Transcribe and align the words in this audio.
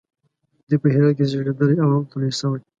دی 0.67 0.75
په 0.81 0.87
هرات 0.93 1.13
کې 1.17 1.25
زیږېدلی 1.31 1.75
او 1.81 1.87
همالته 1.91 2.15
لوی 2.19 2.33
شوی. 2.39 2.59